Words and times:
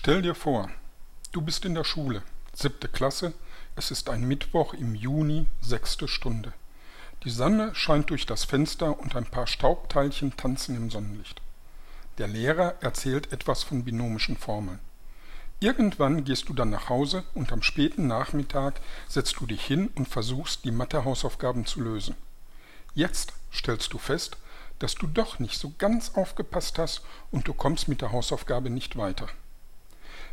Stell 0.00 0.22
dir 0.22 0.36
vor, 0.36 0.70
du 1.32 1.42
bist 1.42 1.64
in 1.64 1.74
der 1.74 1.82
Schule, 1.82 2.22
siebte 2.54 2.86
Klasse, 2.86 3.32
es 3.74 3.90
ist 3.90 4.08
ein 4.08 4.22
Mittwoch 4.22 4.72
im 4.74 4.94
Juni, 4.94 5.48
sechste 5.60 6.06
Stunde. 6.06 6.52
Die 7.24 7.30
Sonne 7.30 7.74
scheint 7.74 8.08
durch 8.10 8.24
das 8.24 8.44
Fenster 8.44 8.96
und 9.00 9.16
ein 9.16 9.26
paar 9.26 9.48
Staubteilchen 9.48 10.36
tanzen 10.36 10.76
im 10.76 10.88
Sonnenlicht. 10.88 11.42
Der 12.18 12.28
Lehrer 12.28 12.76
erzählt 12.80 13.32
etwas 13.32 13.64
von 13.64 13.82
binomischen 13.82 14.36
Formeln. 14.36 14.78
Irgendwann 15.58 16.22
gehst 16.22 16.48
du 16.48 16.54
dann 16.54 16.70
nach 16.70 16.88
Hause 16.88 17.24
und 17.34 17.50
am 17.50 17.64
späten 17.64 18.06
Nachmittag 18.06 18.80
setzt 19.08 19.40
du 19.40 19.46
dich 19.46 19.64
hin 19.64 19.90
und 19.96 20.06
versuchst, 20.06 20.64
die 20.64 20.70
Mathehausaufgaben 20.70 21.66
zu 21.66 21.80
lösen. 21.80 22.14
Jetzt 22.94 23.32
stellst 23.52 23.92
du 23.92 23.98
fest, 23.98 24.36
dass 24.78 24.94
du 24.94 25.08
doch 25.08 25.40
nicht 25.40 25.58
so 25.58 25.72
ganz 25.76 26.14
aufgepasst 26.14 26.78
hast 26.78 27.02
und 27.32 27.48
du 27.48 27.52
kommst 27.52 27.88
mit 27.88 28.00
der 28.00 28.12
Hausaufgabe 28.12 28.70
nicht 28.70 28.96
weiter. 28.96 29.26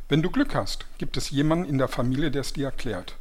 Wenn 0.07 0.21
du 0.21 0.29
Glück 0.29 0.53
hast, 0.53 0.85
gibt 0.99 1.17
es 1.17 1.31
jemanden 1.31 1.65
in 1.65 1.79
der 1.79 1.87
Familie, 1.87 2.29
der 2.29 2.41
es 2.41 2.53
dir 2.53 2.67
erklärt. 2.67 3.15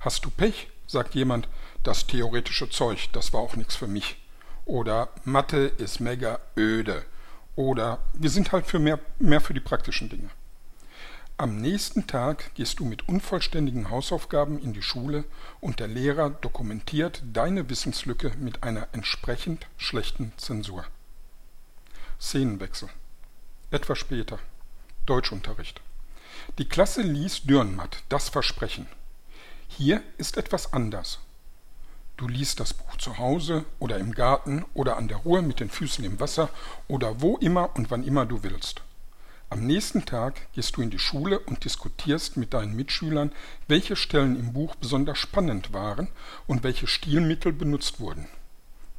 Hast 0.00 0.24
du 0.24 0.30
Pech, 0.30 0.68
sagt 0.86 1.14
jemand, 1.14 1.46
das 1.82 2.06
theoretische 2.06 2.70
Zeug, 2.70 3.10
das 3.12 3.34
war 3.34 3.40
auch 3.40 3.54
nichts 3.54 3.76
für 3.76 3.86
mich. 3.86 4.16
Oder 4.64 5.10
Mathe 5.24 5.66
ist 5.76 6.00
mega 6.00 6.38
öde. 6.56 7.04
Oder 7.54 7.98
wir 8.14 8.30
sind 8.30 8.52
halt 8.52 8.66
für 8.66 8.78
mehr, 8.78 8.98
mehr 9.18 9.42
für 9.42 9.52
die 9.52 9.60
praktischen 9.60 10.08
Dinge. 10.08 10.30
Am 11.36 11.60
nächsten 11.60 12.06
Tag 12.06 12.54
gehst 12.54 12.78
du 12.78 12.86
mit 12.86 13.08
unvollständigen 13.08 13.90
Hausaufgaben 13.90 14.58
in 14.58 14.72
die 14.72 14.82
Schule 14.82 15.24
und 15.60 15.80
der 15.80 15.88
Lehrer 15.88 16.30
dokumentiert 16.30 17.22
deine 17.30 17.68
Wissenslücke 17.68 18.32
mit 18.38 18.62
einer 18.62 18.88
entsprechend 18.92 19.66
schlechten 19.76 20.32
Zensur. 20.38 20.86
Szenenwechsel. 22.18 22.88
Etwas 23.70 23.98
später. 23.98 24.38
Deutschunterricht. 25.04 25.82
Die 26.58 26.68
Klasse 26.68 27.02
liest 27.02 27.48
Dürrenmatt, 27.48 28.02
das 28.08 28.28
Versprechen. 28.28 28.86
Hier 29.68 30.02
ist 30.18 30.36
etwas 30.36 30.72
anders. 30.72 31.18
Du 32.16 32.28
liest 32.28 32.60
das 32.60 32.74
Buch 32.74 32.96
zu 32.98 33.18
Hause 33.18 33.64
oder 33.78 33.96
im 33.98 34.12
Garten 34.12 34.64
oder 34.74 34.96
an 34.96 35.08
der 35.08 35.16
Ruhe 35.18 35.42
mit 35.42 35.60
den 35.60 35.70
Füßen 35.70 36.04
im 36.04 36.20
Wasser 36.20 36.50
oder 36.88 37.20
wo 37.20 37.36
immer 37.38 37.74
und 37.74 37.90
wann 37.90 38.04
immer 38.04 38.26
du 38.26 38.42
willst. 38.42 38.82
Am 39.48 39.66
nächsten 39.66 40.04
Tag 40.04 40.52
gehst 40.52 40.76
du 40.76 40.82
in 40.82 40.90
die 40.90 40.98
Schule 40.98 41.38
und 41.38 41.64
diskutierst 41.64 42.36
mit 42.36 42.54
deinen 42.54 42.76
Mitschülern, 42.76 43.32
welche 43.68 43.96
Stellen 43.96 44.38
im 44.38 44.52
Buch 44.52 44.74
besonders 44.76 45.18
spannend 45.18 45.72
waren 45.72 46.08
und 46.46 46.62
welche 46.62 46.86
Stilmittel 46.86 47.52
benutzt 47.52 48.00
wurden. 48.00 48.28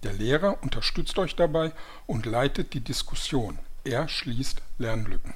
Der 0.03 0.13
Lehrer 0.13 0.61
unterstützt 0.61 1.17
euch 1.17 1.35
dabei 1.35 1.71
und 2.05 2.25
leitet 2.25 2.73
die 2.73 2.81
Diskussion. 2.81 3.57
Er 3.83 4.07
schließt 4.07 4.61
Lernlücken. 4.77 5.33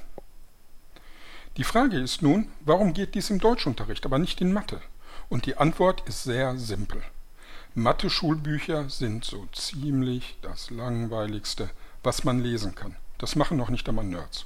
Die 1.58 1.64
Frage 1.64 1.98
ist 1.98 2.22
nun, 2.22 2.52
warum 2.60 2.94
geht 2.94 3.16
dies 3.16 3.32
im 3.32 3.40
Deutschunterricht, 3.40 4.06
aber 4.06 4.20
nicht 4.20 4.42
in 4.42 4.54
Mathe? 4.54 4.80
Und 5.28 5.48
die 5.48 5.58
Antwort 5.58 6.08
ist 6.08 6.24
sehr 6.24 6.56
simpel. 6.56 7.02
Mathe-Schulbücher 7.74 8.92
sind 8.92 9.26
so 9.26 9.48
ziemlich 9.54 10.38
das 10.44 10.70
langweiligste, 10.70 11.72
was 12.04 12.24
man 12.24 12.40
lesen 12.44 12.76
kann. 12.76 12.96
Das 13.18 13.36
machen 13.36 13.58
noch 13.58 13.72
nicht 13.72 13.90
einmal 13.90 14.06
Nerds. 14.06 14.46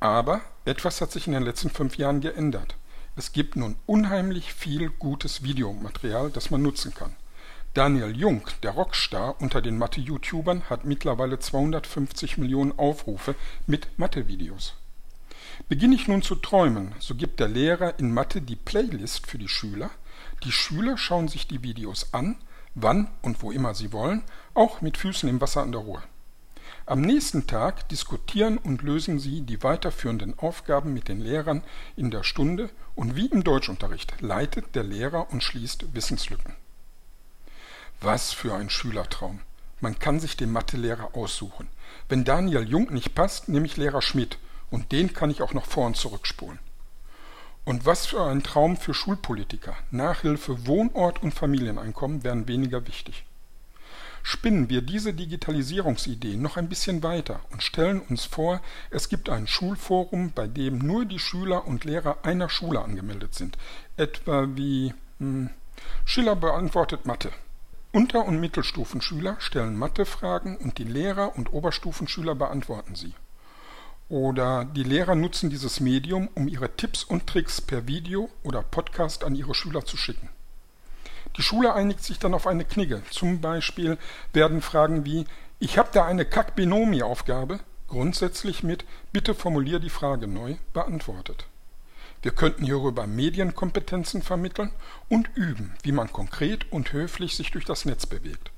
Aber 0.00 0.40
etwas 0.64 1.02
hat 1.02 1.12
sich 1.12 1.26
in 1.26 1.34
den 1.34 1.42
letzten 1.42 1.68
fünf 1.68 1.98
Jahren 1.98 2.22
geändert. 2.22 2.76
Es 3.14 3.32
gibt 3.32 3.54
nun 3.54 3.76
unheimlich 3.84 4.54
viel 4.54 4.88
gutes 4.88 5.42
Videomaterial, 5.42 6.30
das 6.30 6.50
man 6.50 6.62
nutzen 6.62 6.94
kann. 6.94 7.14
Daniel 7.74 8.16
Jung, 8.16 8.48
der 8.62 8.70
Rockstar 8.70 9.38
unter 9.38 9.60
den 9.60 9.76
Mathe-YouTubern, 9.76 10.70
hat 10.70 10.86
mittlerweile 10.86 11.40
250 11.40 12.38
Millionen 12.38 12.78
Aufrufe 12.78 13.34
mit 13.66 13.98
Mathe-Videos. 13.98 14.76
Beginne 15.68 15.94
ich 15.94 16.08
nun 16.08 16.22
zu 16.22 16.34
träumen, 16.34 16.94
so 16.98 17.14
gibt 17.14 17.40
der 17.40 17.48
Lehrer 17.48 17.98
in 17.98 18.12
Mathe 18.12 18.42
die 18.42 18.56
Playlist 18.56 19.26
für 19.26 19.38
die 19.38 19.48
Schüler. 19.48 19.90
Die 20.42 20.52
Schüler 20.52 20.98
schauen 20.98 21.28
sich 21.28 21.46
die 21.46 21.62
Videos 21.62 22.12
an, 22.12 22.36
wann 22.74 23.08
und 23.22 23.42
wo 23.42 23.50
immer 23.50 23.74
sie 23.74 23.92
wollen, 23.92 24.22
auch 24.52 24.80
mit 24.80 24.98
Füßen 24.98 25.28
im 25.28 25.40
Wasser 25.40 25.62
an 25.62 25.72
der 25.72 25.80
Ruhe. 25.80 26.02
Am 26.86 27.00
nächsten 27.00 27.46
Tag 27.46 27.88
diskutieren 27.88 28.58
und 28.58 28.82
lösen 28.82 29.18
sie 29.18 29.40
die 29.40 29.62
weiterführenden 29.62 30.38
Aufgaben 30.38 30.92
mit 30.92 31.08
den 31.08 31.20
Lehrern 31.20 31.62
in 31.96 32.10
der 32.10 32.24
Stunde 32.24 32.68
und 32.94 33.16
wie 33.16 33.26
im 33.26 33.42
Deutschunterricht 33.42 34.20
leitet 34.20 34.74
der 34.74 34.84
Lehrer 34.84 35.30
und 35.32 35.42
schließt 35.42 35.94
Wissenslücken. 35.94 36.54
Was 38.00 38.32
für 38.32 38.54
ein 38.54 38.68
Schülertraum. 38.68 39.40
Man 39.80 39.98
kann 39.98 40.20
sich 40.20 40.36
den 40.36 40.52
Mathelehrer 40.52 41.14
aussuchen. 41.14 41.68
Wenn 42.08 42.24
Daniel 42.24 42.68
Jung 42.68 42.92
nicht 42.92 43.14
passt, 43.14 43.48
nehme 43.48 43.66
ich 43.66 43.76
Lehrer 43.76 44.02
Schmidt 44.02 44.38
und 44.74 44.90
den 44.90 45.12
kann 45.12 45.30
ich 45.30 45.40
auch 45.40 45.54
noch 45.54 45.66
vor 45.66 45.86
und 45.86 45.96
zurückspulen. 45.96 46.58
Und 47.64 47.86
was 47.86 48.06
für 48.06 48.24
ein 48.24 48.42
Traum 48.42 48.76
für 48.76 48.92
Schulpolitiker. 48.92 49.76
Nachhilfe, 49.92 50.66
Wohnort 50.66 51.22
und 51.22 51.32
Familieneinkommen 51.32 52.24
wären 52.24 52.48
weniger 52.48 52.86
wichtig. 52.88 53.24
Spinnen 54.24 54.68
wir 54.68 54.82
diese 54.82 55.14
Digitalisierungsidee 55.14 56.36
noch 56.36 56.56
ein 56.56 56.68
bisschen 56.68 57.04
weiter 57.04 57.40
und 57.52 57.62
stellen 57.62 58.00
uns 58.00 58.24
vor, 58.24 58.60
es 58.90 59.08
gibt 59.08 59.28
ein 59.28 59.46
Schulforum, 59.46 60.32
bei 60.34 60.48
dem 60.48 60.78
nur 60.78 61.04
die 61.04 61.20
Schüler 61.20 61.66
und 61.66 61.84
Lehrer 61.84 62.18
einer 62.24 62.48
Schule 62.48 62.80
angemeldet 62.80 63.34
sind. 63.34 63.56
Etwa 63.96 64.48
wie 64.56 64.92
hm, 65.20 65.50
Schiller 66.04 66.34
beantwortet 66.34 67.06
Mathe. 67.06 67.30
Unter- 67.92 68.24
und 68.24 68.40
Mittelstufenschüler 68.40 69.36
stellen 69.38 69.76
Mathefragen 69.78 70.56
und 70.56 70.78
die 70.78 70.84
Lehrer 70.84 71.36
und 71.36 71.52
Oberstufenschüler 71.52 72.34
beantworten 72.34 72.96
sie. 72.96 73.14
Oder 74.08 74.64
die 74.64 74.82
Lehrer 74.82 75.14
nutzen 75.14 75.48
dieses 75.48 75.80
Medium, 75.80 76.28
um 76.34 76.46
ihre 76.46 76.76
Tipps 76.76 77.04
und 77.04 77.26
Tricks 77.26 77.60
per 77.60 77.86
Video 77.86 78.28
oder 78.42 78.62
Podcast 78.62 79.24
an 79.24 79.34
ihre 79.34 79.54
Schüler 79.54 79.84
zu 79.84 79.96
schicken. 79.96 80.28
Die 81.36 81.42
Schule 81.42 81.74
einigt 81.74 82.02
sich 82.04 82.18
dann 82.18 82.34
auf 82.34 82.46
eine 82.46 82.64
Knigge. 82.64 83.02
Zum 83.10 83.40
Beispiel 83.40 83.98
werden 84.32 84.60
Fragen 84.60 85.04
wie 85.04 85.26
Ich 85.58 85.78
habe 85.78 85.88
da 85.92 86.04
eine 86.04 86.24
Kack-Binomi-Aufgabe 86.24 87.60
grundsätzlich 87.88 88.62
mit 88.62 88.84
Bitte 89.12 89.34
formulier 89.34 89.78
die 89.78 89.90
Frage 89.90 90.26
neu 90.26 90.56
beantwortet. 90.72 91.46
Wir 92.22 92.32
könnten 92.32 92.64
hierüber 92.64 93.06
Medienkompetenzen 93.06 94.22
vermitteln 94.22 94.70
und 95.08 95.28
üben, 95.34 95.74
wie 95.82 95.92
man 95.92 96.12
konkret 96.12 96.70
und 96.72 96.92
höflich 96.92 97.36
sich 97.36 97.50
durch 97.50 97.64
das 97.64 97.84
Netz 97.84 98.06
bewegt. 98.06 98.50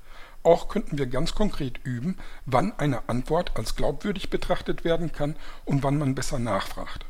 Auch 0.47 0.69
könnten 0.69 0.97
wir 0.97 1.07
ganz 1.07 1.35
konkret 1.35 1.81
üben, 1.83 2.15
wann 2.45 2.71
eine 2.79 3.09
Antwort 3.09 3.51
als 3.55 3.75
glaubwürdig 3.75 4.29
betrachtet 4.29 4.85
werden 4.85 5.11
kann 5.11 5.35
und 5.65 5.83
wann 5.83 5.97
man 5.97 6.15
besser 6.15 6.39
nachfragt. 6.39 7.03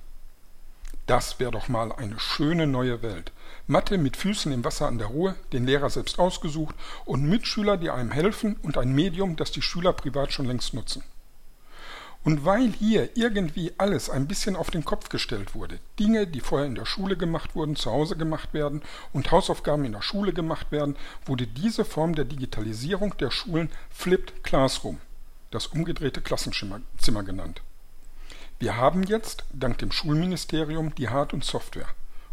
Das 1.05 1.39
wäre 1.39 1.51
doch 1.51 1.67
mal 1.67 1.91
eine 1.91 2.19
schöne 2.19 2.65
neue 2.65 3.03
Welt. 3.03 3.31
Mathe 3.67 3.99
mit 3.99 4.17
Füßen 4.17 4.51
im 4.51 4.63
Wasser 4.63 4.87
an 4.87 4.97
der 4.97 5.09
Ruhe, 5.09 5.35
den 5.53 5.67
Lehrer 5.67 5.91
selbst 5.91 6.17
ausgesucht 6.17 6.73
und 7.05 7.29
Mitschüler, 7.29 7.77
die 7.77 7.91
einem 7.91 8.09
helfen 8.09 8.55
und 8.63 8.75
ein 8.75 8.91
Medium, 8.91 9.35
das 9.35 9.51
die 9.51 9.61
Schüler 9.61 9.93
privat 9.93 10.33
schon 10.33 10.47
längst 10.47 10.73
nutzen. 10.73 11.03
Und 12.23 12.43
weil 12.43 12.71
hier 12.73 13.15
irgendwie 13.15 13.71
alles 13.77 14.09
ein 14.09 14.27
bisschen 14.27 14.55
auf 14.55 14.69
den 14.69 14.83
Kopf 14.83 15.09
gestellt 15.09 15.55
wurde, 15.55 15.79
Dinge, 15.97 16.27
die 16.27 16.41
vorher 16.41 16.67
in 16.67 16.75
der 16.75 16.85
Schule 16.85 17.15
gemacht 17.15 17.55
wurden, 17.55 17.75
zu 17.75 17.91
Hause 17.91 18.17
gemacht 18.17 18.53
werden 18.53 18.81
und 19.13 19.31
Hausaufgaben 19.31 19.85
in 19.85 19.93
der 19.93 20.01
Schule 20.01 20.33
gemacht 20.33 20.71
werden, 20.71 20.97
wurde 21.25 21.47
diese 21.47 21.85
Form 21.85 22.15
der 22.15 22.25
Digitalisierung 22.25 23.15
der 23.17 23.31
Schulen 23.31 23.69
Flipped 23.89 24.43
Classroom, 24.43 24.99
das 25.51 25.67
umgedrehte 25.67 26.21
Klassenzimmer 26.21 27.23
genannt. 27.23 27.61
Wir 28.59 28.75
haben 28.75 29.03
jetzt, 29.03 29.45
dank 29.53 29.77
dem 29.77 29.91
Schulministerium, 29.91 30.95
die 30.95 31.09
Hard- 31.09 31.33
und 31.33 31.45
Software. 31.45 31.87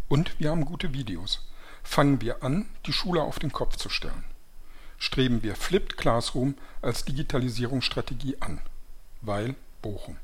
Und 0.08 0.38
wir 0.40 0.50
haben 0.50 0.64
gute 0.64 0.94
Videos. 0.94 1.46
Fangen 1.82 2.22
wir 2.22 2.42
an, 2.42 2.66
die 2.86 2.94
Schule 2.94 3.22
auf 3.22 3.38
den 3.38 3.52
Kopf 3.52 3.76
zu 3.76 3.90
stellen. 3.90 4.24
Streben 4.96 5.42
wir 5.42 5.54
Flipped 5.54 5.98
Classroom 5.98 6.54
als 6.80 7.04
Digitalisierungsstrategie 7.04 8.38
an. 8.40 8.60
Weil 9.20 9.54
эпоху. 9.84 10.16